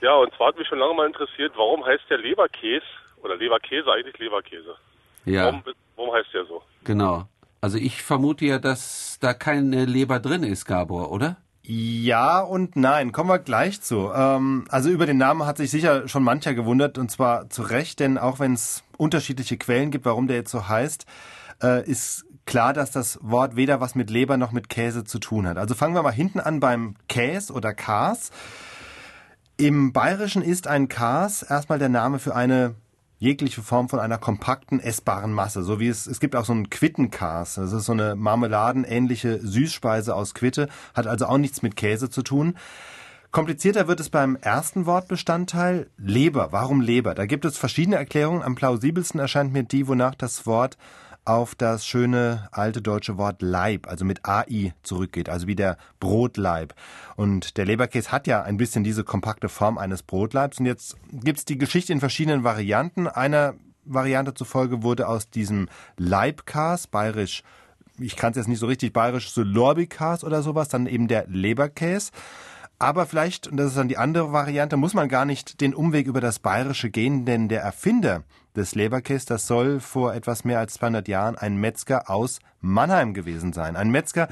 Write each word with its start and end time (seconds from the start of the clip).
Ja, 0.00 0.14
und 0.14 0.32
zwar 0.34 0.48
hat 0.48 0.58
mich 0.58 0.66
schon 0.68 0.78
lange 0.78 0.94
mal 0.94 1.06
interessiert, 1.06 1.52
warum 1.56 1.84
heißt 1.84 2.04
der 2.08 2.18
Leberkäse 2.18 2.84
oder 3.22 3.36
Leberkäse 3.36 3.90
eigentlich 3.92 4.18
Leberkäse? 4.18 4.74
Ja, 5.26 5.46
Warum, 5.46 5.62
warum 5.96 6.14
heißt 6.14 6.32
der 6.32 6.44
so? 6.46 6.62
genau. 6.84 7.24
Also 7.62 7.76
ich 7.76 8.02
vermute 8.02 8.46
ja, 8.46 8.58
dass 8.58 9.18
da 9.20 9.34
keine 9.34 9.84
Leber 9.84 10.18
drin 10.18 10.44
ist, 10.44 10.64
Gabor, 10.64 11.12
oder? 11.12 11.36
Ja 11.62 12.40
und 12.40 12.74
nein, 12.74 13.12
kommen 13.12 13.28
wir 13.28 13.38
gleich 13.38 13.82
zu. 13.82 14.10
Ähm, 14.14 14.64
also 14.70 14.88
über 14.88 15.04
den 15.04 15.18
Namen 15.18 15.44
hat 15.44 15.58
sich 15.58 15.70
sicher 15.70 16.08
schon 16.08 16.22
mancher 16.22 16.54
gewundert 16.54 16.96
und 16.96 17.10
zwar 17.10 17.50
zu 17.50 17.60
Recht, 17.60 18.00
denn 18.00 18.16
auch 18.16 18.38
wenn 18.40 18.54
es 18.54 18.82
unterschiedliche 18.96 19.58
Quellen 19.58 19.90
gibt, 19.90 20.06
warum 20.06 20.26
der 20.26 20.36
jetzt 20.38 20.50
so 20.50 20.68
heißt, 20.68 21.04
äh, 21.62 21.84
ist 21.86 22.24
klar, 22.46 22.72
dass 22.72 22.92
das 22.92 23.18
Wort 23.22 23.56
weder 23.56 23.78
was 23.82 23.94
mit 23.94 24.08
Leber 24.08 24.38
noch 24.38 24.52
mit 24.52 24.70
Käse 24.70 25.04
zu 25.04 25.18
tun 25.18 25.46
hat. 25.46 25.58
Also 25.58 25.74
fangen 25.74 25.94
wir 25.94 26.02
mal 26.02 26.10
hinten 26.12 26.40
an 26.40 26.60
beim 26.60 26.96
Käs 27.08 27.50
oder 27.50 27.74
Kas. 27.74 28.30
Im 29.60 29.92
Bayerischen 29.92 30.40
ist 30.40 30.68
ein 30.68 30.88
Kas 30.88 31.42
erstmal 31.42 31.78
der 31.78 31.90
Name 31.90 32.18
für 32.18 32.34
eine 32.34 32.76
jegliche 33.18 33.60
Form 33.60 33.90
von 33.90 34.00
einer 34.00 34.16
kompakten 34.16 34.80
essbaren 34.80 35.34
Masse, 35.34 35.62
so 35.64 35.78
wie 35.78 35.88
es 35.88 36.06
es 36.06 36.18
gibt 36.18 36.34
auch 36.34 36.46
so 36.46 36.54
ein 36.54 36.70
Quittenkas, 36.70 37.56
das 37.56 37.74
ist 37.74 37.84
so 37.84 37.92
eine 37.92 38.16
marmeladenähnliche 38.16 39.38
Süßspeise 39.38 40.14
aus 40.14 40.32
Quitte, 40.32 40.70
hat 40.94 41.06
also 41.06 41.26
auch 41.26 41.36
nichts 41.36 41.60
mit 41.60 41.76
Käse 41.76 42.08
zu 42.08 42.22
tun. 42.22 42.56
Komplizierter 43.32 43.86
wird 43.86 44.00
es 44.00 44.08
beim 44.08 44.36
ersten 44.36 44.86
Wortbestandteil 44.86 45.90
Leber. 45.98 46.52
Warum 46.52 46.80
Leber? 46.80 47.14
Da 47.14 47.26
gibt 47.26 47.44
es 47.44 47.58
verschiedene 47.58 47.96
Erklärungen. 47.96 48.42
Am 48.42 48.54
plausibelsten 48.54 49.20
erscheint 49.20 49.52
mir 49.52 49.64
die, 49.64 49.86
wonach 49.86 50.14
das 50.14 50.46
Wort 50.46 50.78
auf 51.24 51.54
das 51.54 51.86
schöne 51.86 52.48
alte 52.52 52.82
deutsche 52.82 53.18
Wort 53.18 53.42
Leib, 53.42 53.86
also 53.86 54.04
mit 54.04 54.26
AI 54.26 54.74
zurückgeht, 54.82 55.28
also 55.28 55.46
wie 55.46 55.54
der 55.54 55.76
Brotleib. 56.00 56.74
Und 57.16 57.56
der 57.56 57.66
Leberkäse 57.66 58.10
hat 58.12 58.26
ja 58.26 58.42
ein 58.42 58.56
bisschen 58.56 58.84
diese 58.84 59.04
kompakte 59.04 59.48
Form 59.48 59.78
eines 59.78 60.02
Brotleibs. 60.02 60.58
Und 60.58 60.66
jetzt 60.66 60.96
gibt's 61.12 61.44
die 61.44 61.58
Geschichte 61.58 61.92
in 61.92 62.00
verschiedenen 62.00 62.44
Varianten. 62.44 63.06
Einer 63.06 63.54
Variante 63.84 64.34
zufolge 64.34 64.82
wurde 64.82 65.08
aus 65.08 65.30
diesem 65.30 65.68
Leibkas, 65.96 66.86
bayerisch, 66.86 67.42
ich 67.98 68.16
kann 68.16 68.30
es 68.30 68.38
jetzt 68.38 68.48
nicht 68.48 68.58
so 68.58 68.66
richtig 68.66 68.92
bayerisch, 68.92 69.30
so 69.30 69.42
Lorbikas 69.42 70.24
oder 70.24 70.42
sowas, 70.42 70.68
dann 70.68 70.86
eben 70.86 71.08
der 71.08 71.26
Leberkäse. 71.28 72.12
Aber 72.82 73.04
vielleicht, 73.04 73.46
und 73.46 73.58
das 73.58 73.68
ist 73.68 73.76
dann 73.76 73.88
die 73.88 73.98
andere 73.98 74.32
Variante, 74.32 74.78
muss 74.78 74.94
man 74.94 75.10
gar 75.10 75.26
nicht 75.26 75.60
den 75.60 75.74
Umweg 75.74 76.06
über 76.06 76.22
das 76.22 76.38
Bayerische 76.38 76.88
gehen, 76.88 77.26
denn 77.26 77.50
der 77.50 77.60
Erfinder 77.60 78.22
des 78.56 78.74
Leberkäse, 78.74 79.26
das 79.26 79.46
soll 79.46 79.80
vor 79.80 80.14
etwas 80.14 80.44
mehr 80.44 80.58
als 80.58 80.74
200 80.74 81.06
Jahren 81.06 81.36
ein 81.36 81.58
Metzger 81.58 82.08
aus 82.08 82.40
Mannheim 82.62 83.12
gewesen 83.12 83.52
sein. 83.52 83.76
Ein 83.76 83.90
Metzger, 83.90 84.28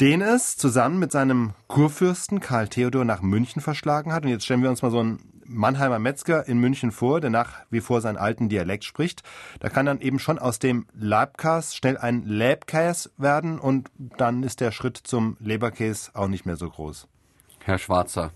den 0.00 0.22
es 0.22 0.56
zusammen 0.56 0.98
mit 0.98 1.12
seinem 1.12 1.52
Kurfürsten 1.66 2.40
Karl 2.40 2.66
Theodor 2.68 3.04
nach 3.04 3.20
München 3.20 3.60
verschlagen 3.60 4.14
hat. 4.14 4.24
Und 4.24 4.30
jetzt 4.30 4.46
stellen 4.46 4.62
wir 4.62 4.70
uns 4.70 4.80
mal 4.80 4.90
so 4.90 5.00
einen 5.00 5.20
Mannheimer 5.44 5.98
Metzger 5.98 6.48
in 6.48 6.60
München 6.60 6.92
vor, 6.92 7.20
der 7.20 7.28
nach 7.28 7.58
wie 7.68 7.82
vor 7.82 8.00
seinen 8.00 8.16
alten 8.16 8.48
Dialekt 8.48 8.84
spricht. 8.84 9.22
Da 9.58 9.68
kann 9.68 9.84
dann 9.84 10.00
eben 10.00 10.18
schon 10.18 10.38
aus 10.38 10.60
dem 10.60 10.86
Leibkäse 10.94 11.76
schnell 11.76 11.98
ein 11.98 12.24
Läbkäse 12.24 13.10
werden 13.18 13.58
und 13.58 13.90
dann 14.16 14.44
ist 14.44 14.60
der 14.60 14.70
Schritt 14.72 14.96
zum 14.96 15.36
Leberkäse 15.40 16.12
auch 16.14 16.28
nicht 16.28 16.46
mehr 16.46 16.56
so 16.56 16.70
groß. 16.70 17.06
Herr 17.70 17.78
Schwarzer. 17.78 18.32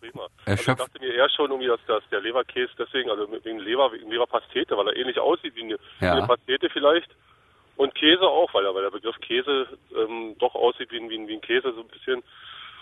Prima. 0.00 0.26
Also 0.44 0.70
ich 0.72 0.76
dachte 0.78 1.00
mir 1.00 1.14
eher 1.14 1.28
schon 1.30 1.50
irgendwie, 1.50 1.68
dass, 1.68 1.80
dass 1.86 2.02
der 2.10 2.20
Leberkäse 2.20 2.70
deswegen, 2.78 3.10
also 3.10 3.26
wegen 3.44 3.58
Leber, 3.58 3.90
wegen 3.92 4.10
Leberpastete, 4.10 4.76
weil 4.76 4.88
er 4.88 4.96
ähnlich 4.96 5.18
aussieht 5.18 5.54
wie 5.56 5.62
eine, 5.64 5.78
Ja. 6.00 6.12
eine 6.14 6.26
Pastete 6.26 6.68
vielleicht. 6.70 7.08
Und 7.76 7.94
Käse 7.94 8.22
auch, 8.22 8.52
weil, 8.54 8.64
weil 8.74 8.82
der 8.84 8.90
Begriff 8.90 9.16
Käse 9.20 9.66
ähm, 9.94 10.34
doch 10.38 10.54
aussieht 10.54 10.90
wie 10.92 11.00
wie, 11.10 11.28
wie 11.28 11.34
ein 11.34 11.40
Käse, 11.42 11.72
so 11.74 11.80
ein 11.80 11.88
bisschen. 11.88 12.22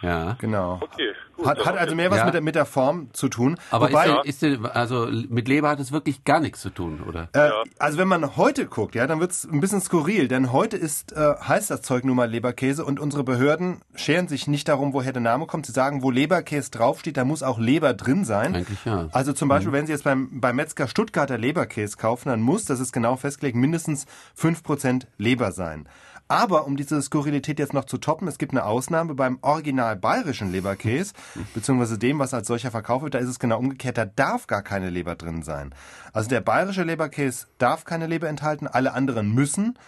Ja. 0.05 0.37
Genau. 0.41 0.75
Okay, 0.83 1.13
gut. 1.37 1.47
Hat, 1.47 1.65
hat 1.67 1.77
also 1.79 1.95
mehr 1.95 2.11
was 2.11 2.19
Ja. 2.19 2.25
mit, 2.27 2.35
der, 2.35 2.41
mit 2.43 2.55
der 2.55 2.67
Form 2.67 3.09
zu 3.13 3.29
tun. 3.29 3.59
Aber 3.71 3.89
Wobei, 3.89 4.07
ist, 4.25 4.43
der, 4.43 4.53
ist 4.53 4.63
der, 4.65 4.77
also 4.77 5.09
mit 5.29 5.49
Leber 5.49 5.69
hat 5.71 5.81
es 5.81 5.93
wirklich 5.93 6.25
gar 6.25 6.41
nichts 6.41 6.61
zu 6.61 6.71
tun, 6.71 7.03
oder? 7.09 7.29
Äh, 7.33 7.51
Also 7.79 7.99
wenn 7.99 8.09
man 8.09 8.37
heute 8.37 8.67
guckt, 8.67 8.95
ja, 8.95 9.07
dann 9.07 9.21
wird's 9.21 9.45
ein 9.51 9.61
bisschen 9.61 9.81
skurril, 9.81 10.29
denn 10.29 10.53
heute 10.53 10.77
ist 10.77 11.13
äh, 11.13 11.35
heißt 11.41 11.71
das 11.71 11.83
Zeug 11.83 12.05
nun 12.05 12.17
mal 12.17 12.29
Leberkäse 12.31 12.85
und 12.85 13.01
unsere 13.01 13.25
Behörden 13.25 13.81
scheren 13.95 14.29
sich 14.29 14.47
nicht 14.47 14.69
darum, 14.69 14.93
woher 14.93 15.13
der 15.13 15.23
Name 15.23 15.47
kommt. 15.47 15.67
Sie 15.67 15.73
sagen, 15.73 16.03
wo 16.03 16.11
Leberkäse 16.11 16.71
draufsteht, 16.71 17.17
da 17.17 17.25
muss 17.25 17.43
auch 17.43 17.59
Leber 17.59 17.95
drin 17.95 18.25
sein. 18.25 18.55
Eigentlich 18.55 18.85
ja. 18.85 19.09
Also 19.13 19.33
zum 19.33 19.49
Beispiel, 19.49 19.73
wenn 19.73 19.87
Sie 19.87 19.93
jetzt 19.93 20.05
beim, 20.05 20.41
beim 20.41 20.57
Metzger 20.57 20.87
Stuttgarter 20.89 21.39
Leberkäse 21.39 21.97
kaufen, 21.97 22.29
dann 22.29 22.43
muss, 22.43 22.65
das 22.67 22.81
ist 22.81 22.93
genau 22.93 23.17
festgelegt, 23.17 23.57
mindestens 23.57 24.07
5% 24.39 25.07
Leber 25.19 25.53
sein. 25.53 25.87
Aber 26.27 26.67
um 26.67 26.77
diese 26.77 27.01
Skurrilität 27.03 27.59
jetzt 27.59 27.75
noch 27.75 27.85
zu 27.85 27.99
toppen, 27.99 28.27
es 28.29 28.39
gibt 28.39 28.53
eine 28.53 28.65
Ausnahme 28.65 29.15
beim 29.15 29.39
original 29.43 29.95
bayerischen 29.97 30.51
Leberkäse, 30.53 31.13
beziehungsweise 31.55 31.99
dem, 31.99 32.19
was 32.19 32.33
als 32.33 32.47
solcher 32.47 32.71
verkauft 32.71 33.05
wird, 33.05 33.15
da 33.15 33.19
ist 33.19 33.29
es 33.29 33.39
genau 33.39 33.59
umgekehrt, 33.59 33.99
da 33.99 34.07
darf 34.07 34.47
gar 34.47 34.63
keine 34.63 34.89
Leber 34.91 35.17
drin 35.17 35.43
sein. 35.43 35.75
Also 36.13 36.31
der 36.31 36.41
bayerische 36.41 36.83
Leberkäse 36.83 37.47
darf 37.59 37.85
keine 37.85 38.07
Leber 38.07 38.29
enthalten, 38.29 38.67
alle 38.67 38.95
anderen 38.95 39.33
müssen. 39.35 39.79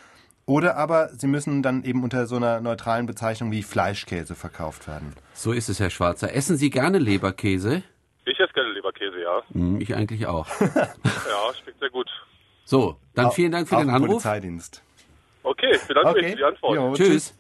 Oder 0.45 0.77
aber 0.77 1.09
sie 1.09 1.27
müssen 1.27 1.63
dann 1.63 1.83
eben 1.83 2.05
unter 2.05 2.27
so 2.27 2.37
einer 2.37 2.61
neutralen 2.61 3.07
Bezeichnung 3.07 3.51
wie 3.51 3.63
Fleischkäse 3.65 4.35
verkauft 4.37 4.87
werden. 4.87 5.13
So 5.35 5.53
ist 5.53 5.69
es, 5.69 5.81
Herr 5.81 5.91
Schwarzer. 5.91 6.33
Essen 6.35 6.57
Sie 6.57 6.71
gerne 6.71 6.99
Leberkäse? 6.99 7.83
Ich 8.27 8.39
esse 8.39 8.53
gerne 8.53 8.73
Leberkäse, 8.73 9.21
ja. 9.21 9.43
Hm, 9.53 9.81
ich 9.81 9.95
eigentlich 9.95 10.27
auch. 10.27 10.47
Ja, 10.61 11.55
schmeckt 11.61 11.81
sehr 11.81 11.91
gut. 11.91 12.09
So, 12.65 12.97
dann 13.15 13.33
vielen 13.33 13.53
Dank 13.53 13.69
für 13.69 13.77
Auch 13.77 13.81
den 13.81 13.91
Anruf. 13.91 14.09
Polizeidienst. 14.09 14.83
Okay, 15.47 15.79
bedanke 15.87 16.09
mich 16.15 16.23
Okay. 16.25 16.31
für 16.33 16.37
die 16.37 16.45
Antwort. 16.45 16.75
Jo, 16.75 16.93
Tschüss. 16.95 17.35